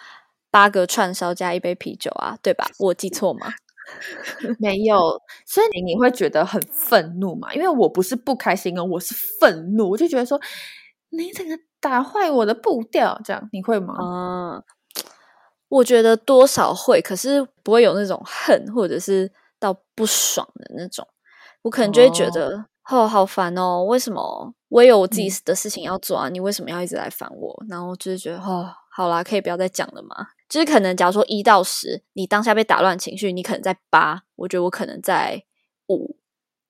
[0.50, 2.66] 八个串烧加一杯啤酒啊，对吧？
[2.78, 3.54] 我记错吗？
[4.58, 7.52] 没有，所以你会觉得很愤怒嘛？
[7.54, 10.40] 因为我不是不开心哦，我是愤怒，我就觉得说
[11.10, 13.94] 你这个打坏我的步调，这样你会吗？
[14.00, 14.62] 嗯，
[15.68, 21.06] 我觉得多少会，可是不会有那种恨或者是到不爽的那种。
[21.62, 24.54] 我可能就会觉得哦，好烦哦，为什么？
[24.68, 27.64] 我有我自己的事情要做啊，你为什么要一直来烦我？
[27.68, 30.28] 然后就是觉得哦，好啦，可以不要再讲了吗？
[30.50, 35.44] 就是可能假如说一到十，你当下被打乱情绪，你可能在八，我觉得我可能在
[35.88, 36.16] 五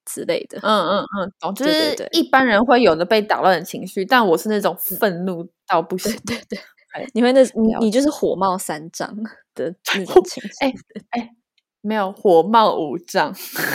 [0.05, 0.59] 之类的。
[0.63, 6.13] 嗯嗯嗯，懂，就是一般人会有的被打乱的情绪，但我是那种愤怒到不行。
[6.27, 6.59] 对对，
[7.15, 9.09] 你会那你你就是火冒三丈
[9.55, 10.51] 的 那种情绪。
[10.61, 10.73] 哎
[11.11, 11.40] 哎。
[11.83, 13.35] 没有火冒五丈，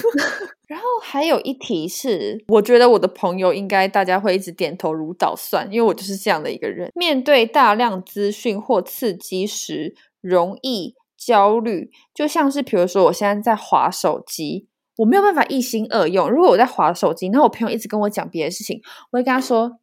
[0.68, 6.92] 然后还有一题是，我觉得我的朋友应该大家会一直点头如捣蒜，因为我就是这样的一个人。
[6.96, 16.30] 面对大量资讯或刺激时，容易焦虑，就像是比如说我现在在划手机，我没有办法一心二用。
[16.30, 19.80] 如果我在划手机，那我朋友一直跟我讲别的事情，我会跟他说。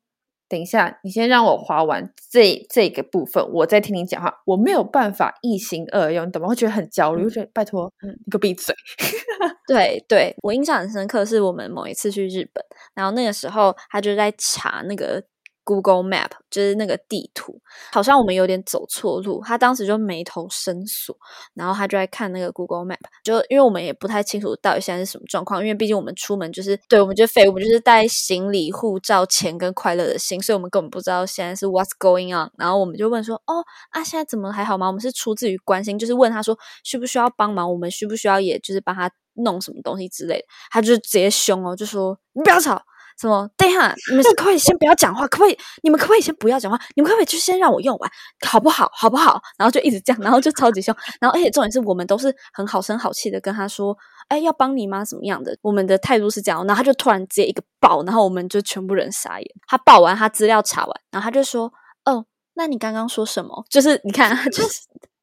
[0.53, 4.31] 等一下，你先让我划完这这个部分，我再听你讲话。
[4.45, 6.49] 我没有办法一心二用，你懂吗？
[6.49, 8.75] 会觉得很焦虑，我觉得拜托，你给我闭嘴。
[9.67, 12.63] 对对，我印象很深刻，是我们某一次去日本，
[12.95, 15.25] 然后那个时候他就在查那个。
[15.65, 17.61] Google Map 就是那个地图，
[17.93, 19.43] 好像我们有点走错路。
[19.45, 21.17] 他当时就眉头深锁，
[21.55, 32.51] 然后他就在看那个 Google Map，就因为我们也不太清楚到底现在是什么状况，因为毕竟我们出门就是对我们就废，我们就是带行李、护照、钱跟快乐的心，所以我们根本不知道现在是 What's going on。
[32.59, 40.45] 然后我们就问说：“哦啊，现在怎么还好吗？”我们是出自于关心，就是问他说需不需要帮忙，我们需不需要也就是帮他弄什么东西之类的。
[40.71, 42.83] 他就直接凶哦，就说：“你不要吵。”
[43.21, 43.49] 什么？
[43.57, 45.27] 等一下，你们可不可以先不要讲话？
[45.29, 45.59] 可不可以？
[45.83, 46.79] 你们可不可以先不要讲话？
[46.95, 48.11] 你们可不可以就先让我用完，
[48.47, 48.91] 好不好？
[48.93, 49.41] 好不好？
[49.59, 50.95] 然后就一直这样，然后就超级凶。
[51.21, 53.97] 然后而且重点是我们都是很好声好气的跟他说
[54.29, 55.05] ：“哎，要帮你吗？
[55.05, 56.67] 怎么样的？”我们的态度是这样。
[56.67, 59.47] 然后他就突然直接一个爆，然后我们就全部人傻眼。
[59.67, 61.73] 他爆完，他资料查完，然后他就说
[62.05, 63.65] ：“哦，那你刚刚说什么？
[63.69, 64.81] 就是你看，就是。”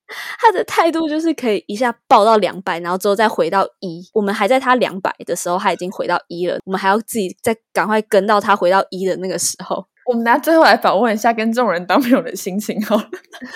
[0.39, 4.03] 他的态度就是可以一下爆到两百，然后之后再回到一。
[4.13, 6.59] 我们还在他两百的时候，他已经回到一了。
[6.65, 9.85] 我们还要自己再赶快跟到他回到一的那个时候。
[10.05, 13.03] 我们拿最后来访问一下跟这种人当朋友的心情好了，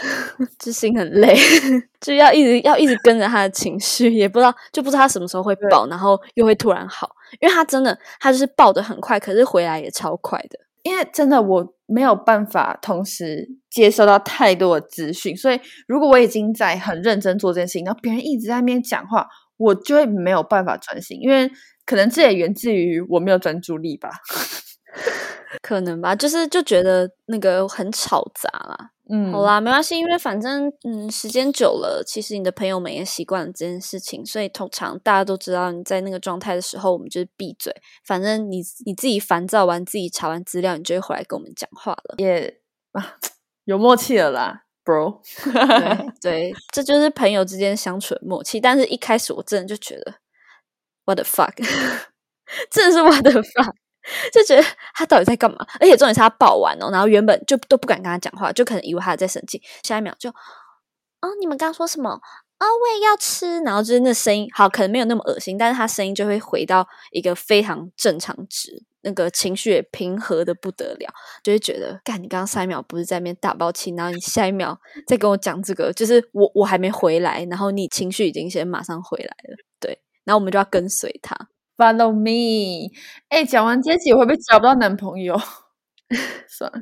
[0.59, 1.35] 就心很累，
[1.99, 10.59] 就要一直要一直跟着他的情绪，也不知道就不知道他什么时候会爆，然后又会突然好，因为他真的他就是爆的很快，可是回来也超快的。
[10.83, 21.17] 因为真的我没有办法同时接收到太多的资讯，所以如果我已经在很认真做这件事情，然后别人一直在那边讲话，我就会没有办法专心。
[21.21, 21.49] 因为
[21.85, 24.09] 可能这也源自于我没有专注力吧。
[25.61, 28.92] 可能吧，就是就觉得那个很吵杂啦。
[29.09, 37.75] 嗯，好啦，没关系，因为反正嗯，时间久了，其实你的朋友们也习惯了这件事情，所以通常大家都知道你在那个状态的时候，我们就是闭嘴。
[38.05, 42.15] 反正你你自己烦躁完，自己查完资料，你就会回来跟我们讲话了。
[42.17, 42.61] 也
[42.93, 43.17] 啊，
[43.65, 44.61] 有默契了啦。
[44.85, 45.21] bro。
[45.43, 48.59] 对对，这就是朋友之间相处的默契。
[48.59, 50.15] 但是一开始我真的就觉得
[51.05, 51.53] ，what the fuck，
[52.69, 53.73] 真的是 what the fuck，
[54.31, 54.63] 就觉得
[54.95, 55.57] 他到底在干嘛？
[55.79, 62.09] 而且重点是他爆完哦，然后原本就都不敢跟他讲话，就可能以为他在生气，下一秒就，哦，你们刚刚说什么？
[62.11, 63.59] 哦，我也要吃。
[63.61, 68.83] 然后就是那声音，好，可能没有那么恶心，但是他声音就会回到一个非常正常值。
[69.05, 71.13] 那个情绪也平和的不得了，
[71.43, 81.35] 就会觉得，干，你刚刚三秒不是在那边大爆气，然后你下一秒再跟我讲这个，就是我我还没回来，然后你情绪已经先马上回来了，对，然后我们就要跟随他
[81.83, 82.91] ，Follow me。
[83.29, 85.35] 哎，讲完这集会不会找不到男朋友？
[86.47, 86.79] 算了，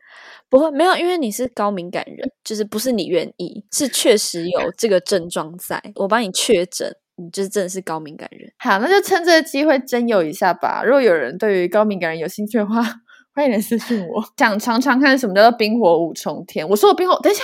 [0.49, 6.95] 不会，没有，因为你是高敏感人，就是不是你愿意，是确实有这个症状在，我帮你确诊。
[7.17, 10.81] 你就是真的是高敏感人，好，那就趁这个机会征友一下吧。
[10.83, 12.81] 如果有人对于高敏感人有兴趣的话，
[13.35, 14.23] 欢迎来私信我。
[14.37, 16.67] 想尝尝看什么叫做冰火五重天。
[16.67, 17.43] 我说的冰火，等一下，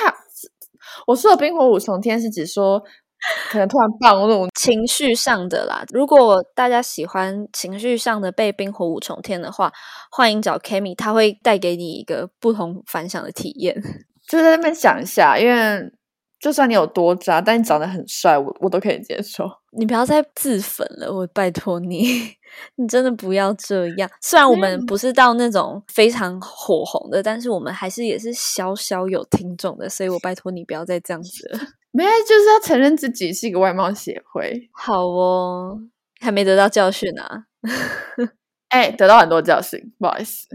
[1.05, 2.81] 我说的冰火五重天是指说
[3.49, 5.83] 可能突然暴怒，情绪上的啦。
[5.93, 9.71] 如果大家喜欢情绪上的被冰火五重天的话，
[10.11, 13.75] 欢迎找 Kami，他会带给你一个不同凡响的体验。
[14.27, 15.91] 就在那边想一下，因为。
[16.39, 19.49] 就算你有多渣，但你长得很帅，我我都可以接受。
[19.71, 22.03] 你不要再自焚了，我拜托你，
[22.77, 24.07] 你真的不要这样。
[24.21, 31.59] 虽然我们不是到那种非常火红的，但是我们还是也是小小有听众的，所以我拜托你不要再这样子了。
[31.91, 34.69] 没，就是要承认自己是一个外貌协会。
[34.71, 35.79] 好哦，
[36.19, 37.45] 还没得到教训啊？
[38.69, 40.47] 哎，得到很多教训，不好意思，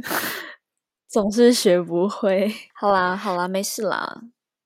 [1.08, 2.52] 总是学不会。
[2.74, 4.22] 好啦，好啦，没事啦。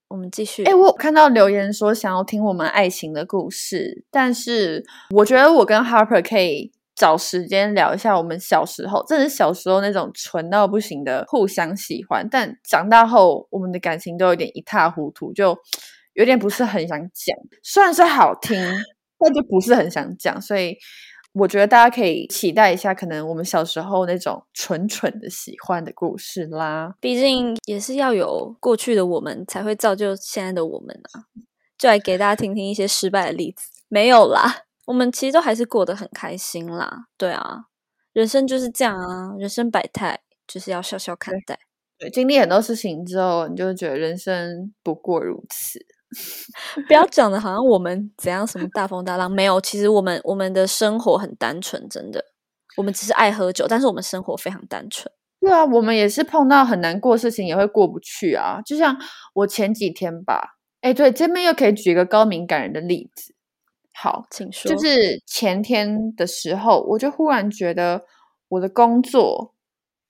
[0.09, 0.65] 我们继续。
[0.65, 15.59] 哎，我看到留言说想要听我们爱情的故事，但是我觉得我跟 Harper 可以找时间聊一下我们小时候，真的是小时候那种纯到不行的互相喜欢，但长大后我们的感情都有点一塌糊涂，就
[16.17, 17.37] 有点不是很想讲。
[17.63, 18.57] 虽然是好听，
[19.19, 20.77] 但就不是很想讲，所以。
[21.39, 26.95] 我觉得大家可以期待一下，可能我们小时候那种蠢蠢的喜欢的故事啦。
[26.99, 31.29] 毕竟也是要有过去的我们，才会造就现在的我们啊。
[31.77, 33.69] 就来给大家听听一些失败的例子。
[33.89, 37.05] 没有啦，我们其实都还是过得很开心啦。
[37.19, 37.65] 对啊，
[38.15, 41.59] 人生就是这样啊，人生百态，就是要笑笑看待。
[41.99, 45.85] 对，经历很多事情之后，你就觉得人生不过如此。
[46.87, 52.25] 不要讲的好像我们怎样什么大风大浪没有，其实我们我们的生活很单纯，真的，
[52.77, 55.13] 我们只是爱喝酒，但是我们生活非常单纯。
[55.41, 58.61] 对啊，我们也是碰到很难过的事情也会过不去啊。
[58.65, 58.97] 就像
[59.35, 63.35] 我前几天吧，哎，对，这边又可以举一个高敏感人的例子。
[63.93, 64.71] 好，请说。
[64.71, 68.05] 就是前天的时候，我就忽然觉得
[68.49, 69.56] 我的工作。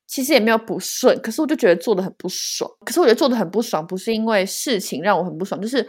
[0.07, 2.71] 其实也没有不顺，可是我就觉得做的很不爽。
[2.85, 5.87] 可是我觉得做的很不爽，不是因为事情让我很不爽，就是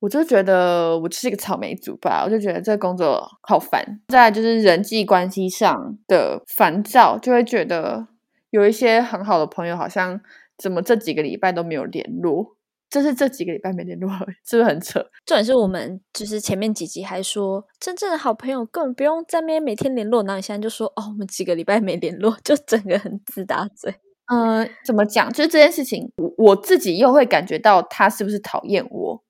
[0.00, 2.22] 我就觉得我就是一个草莓族吧。
[2.24, 3.82] 我就觉得这个工作好烦。
[4.08, 8.06] 再就是人际关系上的烦躁，就会觉得
[8.50, 10.20] 有一些很好的朋友，好像
[10.58, 12.56] 怎么这几个礼拜都没有联络。
[12.92, 14.10] 就是这几个礼拜没联络，
[14.44, 15.00] 是不是很扯？
[15.24, 23.94] 重点是我们就是前面几集还说，真正的好朋友根本不用在那边每天联络，然后你现在就说哦，我们几个礼拜没联络，就整个很自打嘴。
[24.26, 25.32] 嗯，怎么讲？
[25.32, 29.24] 就是这件事情，我我自己又会感觉到他是不是讨厌我？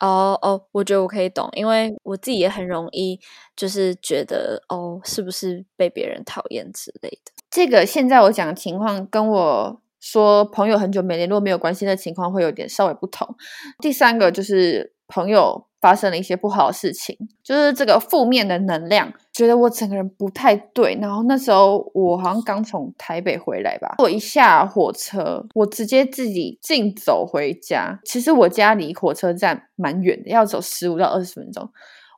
[0.00, 3.18] 哦哦，我觉得我可以懂，因为我自己也很容易
[3.56, 7.32] 就是觉得哦，是不是被别人讨厌之类的。
[7.50, 9.80] 这个现在我讲的情况跟我。
[10.00, 13.36] 说朋友很久没联络没有关系的情况会有点稍微不同。
[13.78, 20.98] 第三个就是朋友发生了一些不好的事情，就是这个负面的能量，觉得我整个人不太对。
[21.00, 27.98] 然后那时候我好像刚从台北回来吧，我一下火车，我直接自己竞走回家。
[28.04, 31.70] 其实我家离火车站蛮远的，要走十五到二十分钟。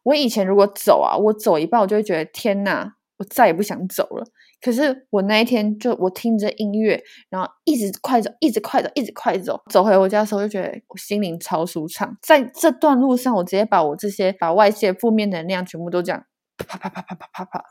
[0.03, 4.27] 我以前如果走啊，我走一半我就会觉得天呐，我再也不想走了。
[4.63, 9.61] 可是我那一天就我听着音乐，然后一直快走，一直快走，一直快走。
[9.69, 12.17] 走回我家的时候，就觉得我心灵超舒畅。
[12.23, 16.25] 在这段路上，我直接把我这些把外界负面能量全部都这样
[16.57, 17.65] 啪啪啪啪啪啪啪。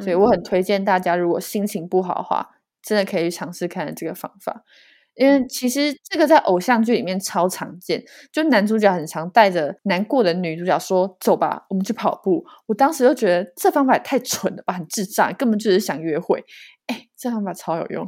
[0.00, 2.48] 所以我很推荐大家，如果心情不好的话，
[2.82, 4.64] 真的可以尝试看这个方法。
[5.14, 16.42] 因为其实这个在偶像剧里面超常见，就男主角很常带着难过的女主角说：“走吧，我们去跑步。”我当时就觉得这方法也太蠢了吧，很智障，根本就是想约会。
[16.86, 18.06] 哎，这方法超有用。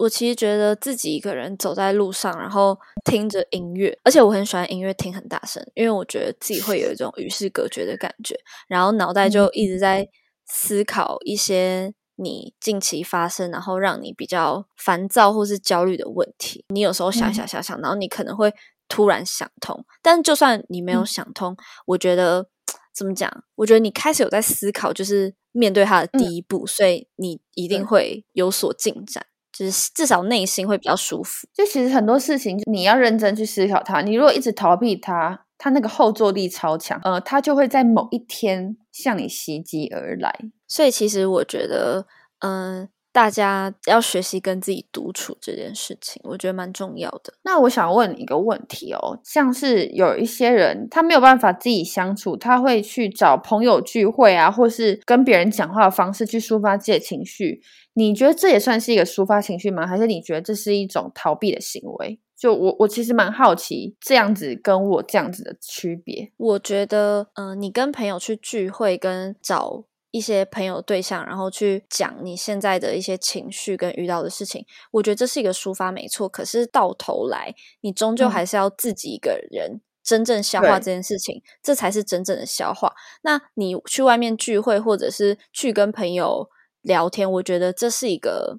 [0.00, 8.34] 我其实觉得自己一个人走在路上，然后听着音乐，而且我很喜欢音乐听很大声，因为我觉得自己会有一种与世隔绝的感觉，
[8.66, 10.08] 然后脑袋就一直在
[10.46, 11.94] 思考一些。
[12.16, 18.52] 你近期发生，然后让你比较烦躁或是焦虑的问题，你有时候想想想想，然后你可能会
[18.88, 19.84] 突然想通。
[20.02, 21.56] 但就算你没有嗯想通，
[21.86, 22.48] 我觉得
[22.94, 23.44] 怎么讲？
[23.56, 31.48] 我觉得你开始有在思考，就是面对它的嗯第一步，所以你一定会有所进展，就是至少内心会比较舒服。
[31.52, 40.32] 就其实很多事情你要认真去思考它，你如果一直逃避它，它那个后坐力超强，呃，它就会在某一天向你袭击而来。
[40.66, 42.06] 所以其实我觉得，
[42.40, 47.34] 嗯、大家要学习跟自己独处这件事情，我觉得蛮重要的。
[47.42, 57.60] 那我想问你一个问题哦，像是有一些人他没有办法自己相处，他会去找朋友聚会啊，或是跟别人讲话的方式去抒发自己的情绪。
[57.92, 59.86] 你觉得这也算是一个抒发情绪吗？
[59.86, 62.18] 还是你觉得这是一种逃避的行为？
[62.36, 66.32] 就我我其实蛮好奇这样子跟我这样子的区别。
[66.36, 69.84] 我觉得，嗯、你跟朋友去聚会，跟找
[70.14, 76.28] 一些朋友对象，然后去讲你现在的一些情绪跟遇到的事情，我觉得这是一个抒发，没错。
[76.28, 79.80] 可是到头来，你终究嗯还是要自己一个人。
[80.04, 82.92] 真正消化这件事情，这才是真正的消化。
[83.22, 86.46] 那你去外面聚会，或者是去跟朋友
[86.82, 88.58] 聊天，我觉得这是一个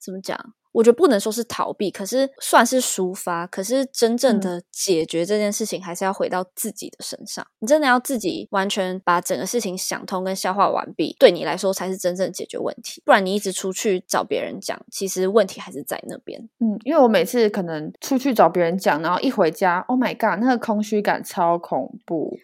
[0.00, 0.38] 怎么讲？
[0.76, 3.46] 我觉得不能说是逃避，可是算是抒发。
[3.46, 7.46] 可是真正嗯的解决这件事情，还是要回到自己的身上。
[7.60, 13.02] 你真的要自己完全把整个事情想通跟消化完毕，对你来说才是真正解决问题。
[13.06, 16.38] 不然你一直出去找别人讲，其实问题还是在那边。
[16.60, 22.36] 嗯，因为我每次可能出去找别人讲，然后一回家，Oh my god，那个空虚感超恐怖。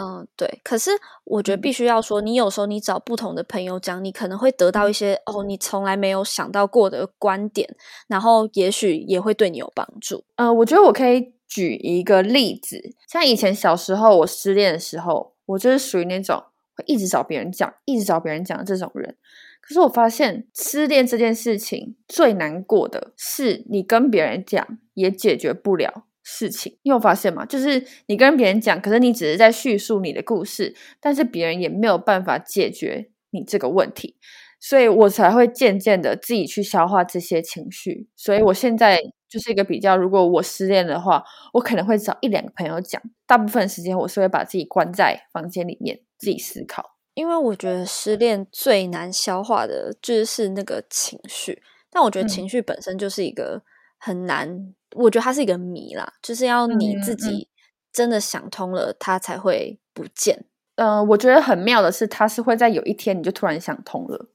[0.00, 0.60] 嗯，对。
[0.64, 0.90] 可是
[1.24, 7.68] 我觉得嗯必须要说，你有时候你找不同的朋友讲，你可能会得到一些哦，你从来没有想到过的观点，
[8.08, 10.24] 然后也许也会对你有帮助。
[10.36, 16.42] 呃，我觉得我可以举一个例子，像以前小时候我失恋的时候，我就是属于那种
[16.74, 19.16] 会一直找别人讲，一直找别人讲的这种人。
[19.60, 26.78] 可是我发现失恋这件事情最难过的是，你跟别人讲也解决不了事情。
[26.82, 27.44] 你有发现吗？
[27.44, 34.16] 就是你跟别人讲，可是你只是在叙述你的故事，但是别人也没有办法解决你这个问题。
[34.60, 38.08] 所以我才会渐渐的自己去消化这些情绪。
[38.14, 41.24] 所以我现在就是一个比较，如果我失恋的话，
[41.54, 46.96] 我可能会找一两个朋友讲，大部分时间我是会把自己关在房间里面自己思考。
[47.14, 53.62] 因为我觉得失恋最难消化的就是那个情绪，但我觉得嗯情绪本身就是一个
[53.98, 57.48] 很难，我觉得它是一个谜啦，就是要你自己
[57.92, 60.44] 真的想通了，它才会不见。
[60.76, 64.30] 呃，我觉得很妙的是，它是会在有一天你就突然想通了。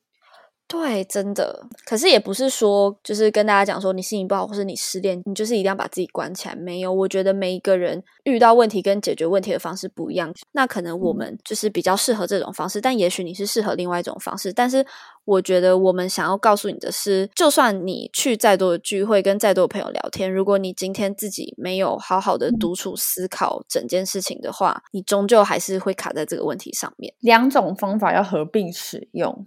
[0.67, 1.67] 对，真的。
[1.85, 6.55] 可是也不是说，就是跟大家讲说，你心情不好，或是你失恋，你就是一定要把自己关起来。
[6.55, 10.33] 没有，我觉得每一个人遇到问题跟解决问题的方式不一样。
[10.53, 14.51] 那可能我嗯们就是比较适合这种方式，但也许你是适合另外一种方式。
[14.51, 14.83] 但是
[15.25, 27.13] 我觉得我们想要告诉你的是，就算你去再多的聚会，跟再多的朋友聊天，如果你今天自己没有好好的嗯独处思考整件事情的话，你终究还是会卡在这个问题上面。
[27.19, 29.45] 两种方法要合并使用。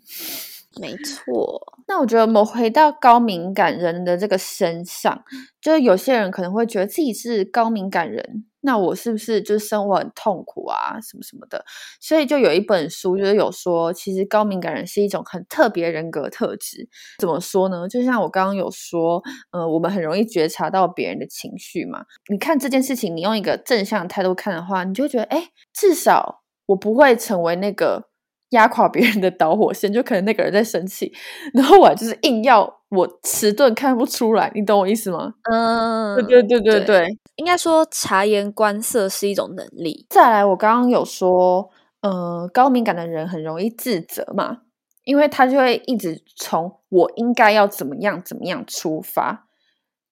[0.80, 1.60] 没错。
[1.86, 5.24] 那我觉得我们回到高敏感人的这个身上，
[5.60, 11.64] 就是有些人可能会觉得自己是高敏感人，那我是不是就是生活很痛苦啊，什么什么的？
[11.98, 16.86] 所以就有一本书就是有说，其实高敏感人是一种很特别人格特质。
[17.18, 17.88] 怎么说呢？
[17.88, 19.22] 就像我刚刚有说，
[19.52, 22.04] 呃，我们很容易觉察到别人的情绪嘛。
[22.30, 28.10] 你看这件事情，你用一个正向态度看的话，你就觉得，哎，至少我不会成为那个。
[28.50, 31.12] 压垮别人的导火线，就可能那个人在生气，
[31.52, 35.34] 然后我就是硬要我迟钝看不出来，你懂我意思吗？
[35.50, 37.18] 嗯，对对对对对对。
[37.36, 40.06] 应该说察言观色是一种能力。
[40.08, 41.70] 再来，我刚刚有说，
[42.00, 44.62] 呃，高敏感的人很容易自责嘛，
[45.04, 49.46] 因为他就会一直从我应该要怎么样怎么样出发。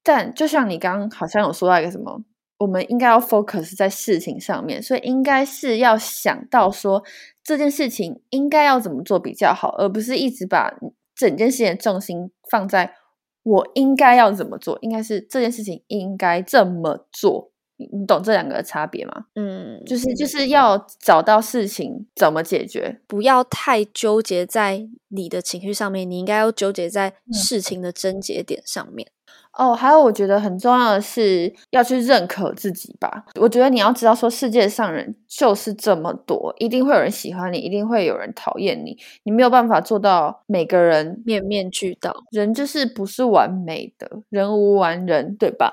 [0.05, 2.21] 但就像你刚刚好像有说到一个什么，
[2.59, 7.05] 我们应该要 focus 在事情上面，所以应该是要想到说
[7.45, 10.73] 这件事情应该要怎么做比较好，而不是一直把
[11.15, 12.95] 整件事情的重心放在
[13.43, 17.53] 我应该要怎么做，应该是这件事情应该这么做。
[17.79, 19.27] 你你懂这两个的差别吗？
[19.35, 23.03] 嗯，就是就是要找到事情怎么解决。
[23.07, 29.11] 不要太纠结在你的情绪上面，你应该要纠结在嗯事情的症结点上面。
[29.57, 33.25] 哦，还有我觉得很重要的是要去认可自己吧。
[33.41, 38.99] 我觉得你要知道说，世界上人就是这么多，一定会有人喜欢你，一定会有人讨厌你。
[39.25, 42.15] 你没有办法做到每个人面面俱到。
[42.31, 45.73] 人就是不是完美的，人无完人，对吧？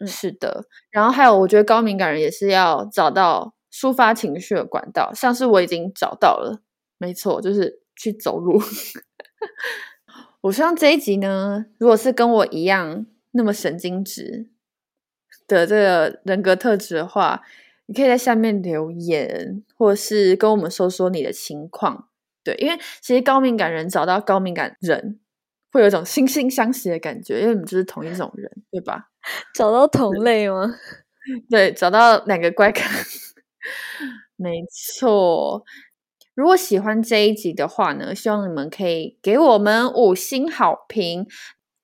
[0.00, 0.64] 嗯是的。
[0.90, 6.60] 然后还有，我觉得高敏感人也是要找到抒发情绪的管道，像是我已经找到了，
[6.96, 8.58] 没错，就是去走路。
[10.46, 14.46] 我希望这一集呢，如果是跟我一样那么神经质，
[15.48, 17.42] 的这个人格特质的话，
[17.86, 22.08] 你可以在下面留言，或者是跟我们说说你的情况。
[22.44, 25.18] 对，因为其实高敏感人找到高敏感人，
[25.72, 29.08] 会有一种惺惺相惜的感觉，因为你们就是同一种人，对吧？
[29.52, 30.72] 找到同 类吗？
[31.50, 32.88] 对，找到两个怪咖，
[34.36, 35.64] 没错。
[36.36, 41.26] 如果喜欢这一集的话呢，希望你们可以给我们五星好评。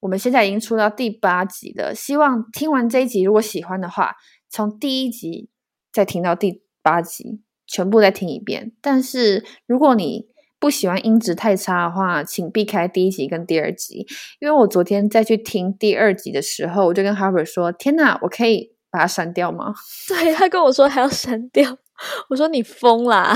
[0.01, 4.17] 我们现在已经出到第八集了，希望听完这一集，如果喜欢的话，
[4.51, 5.49] 从第一集
[5.91, 8.73] 再听到第八集，全部再听一遍。
[8.83, 10.27] 但是如果你
[10.59, 14.07] 不喜欢音质太差的话，请避开第一集跟第二集，
[14.39, 19.73] 因为我昨天再去听第二集的时候，我就跟 Harper 说：“天哪，我可以把它删掉吗？”
[20.09, 21.79] 对他跟我说还要删掉，
[22.29, 23.35] 我说你疯啦！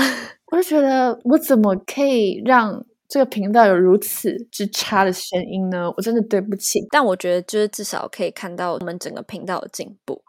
[0.51, 5.91] 我就觉得我怎么可以让这个频道有如此之差的声音呢？
[5.97, 6.85] 我真的对不起。
[6.89, 10.23] 但我觉得就是至少可以看到我们整个频道的进步。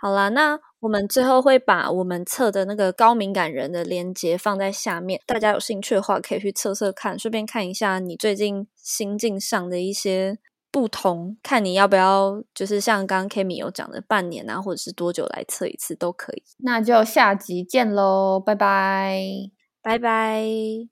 [0.00, 10.38] 好啦，那我们最后会把我们测的那个高敏感人的链接放在下面，大家有兴趣的话可以去测测看，顺便看一下你最近心境上的一些
[10.70, 16.44] 不同，看你要不要就是像刚刚 Kimi 有讲的半年啊，或者是多久来测一次都可以。
[16.58, 19.20] 那就下集见喽，拜拜。
[19.82, 20.86] 拜拜。